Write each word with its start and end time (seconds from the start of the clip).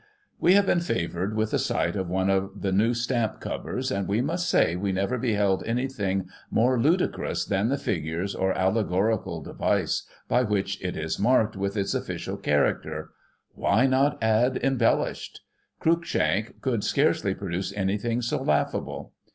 —"We 0.39 0.55
have 0.55 0.65
been 0.65 0.79
favoured 0.79 1.35
with 1.35 1.53
a 1.53 1.59
sight 1.59 1.95
of 1.95 2.09
one 2.09 2.27
of 2.27 2.63
the 2.63 2.71
new 2.71 2.95
stamp 2.95 3.39
covers, 3.39 3.91
and 3.91 4.07
we 4.07 4.19
must 4.19 4.49
say 4.49 4.75
we 4.75 4.91
never 4.91 5.19
beheld 5.19 5.61
anything 5.67 6.27
more 6.49 6.79
ludicrous 6.81 7.47
thcin 7.47 7.69
the 7.69 7.77
figures 7.77 8.33
or 8.33 8.51
allegorical 8.51 9.41
device 9.43 10.01
by 10.27 10.41
which 10.41 10.83
it 10.83 10.97
is 10.97 11.19
marked 11.19 11.55
with 11.55 11.77
its 11.77 11.93
official 11.93 12.37
character— 12.37 13.11
why 13.53 13.85
not 13.85 14.17
add 14.23 14.57
embellished 14.63 15.41
1 15.83 15.97
Cruickshank 15.97 16.61
could 16.61 16.83
scarcely 16.83 17.35
produce 17.35 17.71
anything 17.73 18.23
so 18.23 18.41
laughable. 18.41 19.13